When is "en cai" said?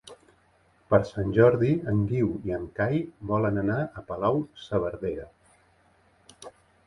2.55-2.97